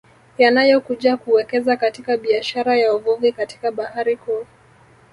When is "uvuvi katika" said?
2.95-3.71